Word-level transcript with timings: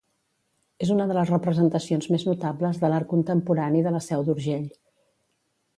És 0.85 0.91
una 0.95 1.05
de 1.11 1.17
les 1.17 1.31
representacions 1.33 2.09
més 2.15 2.25
notables 2.31 2.81
de 2.85 2.93
l'art 2.95 3.09
contemporani 3.13 3.87
de 3.89 3.95
la 3.99 4.05
Seu 4.09 4.29
d'Urgell. 4.31 4.67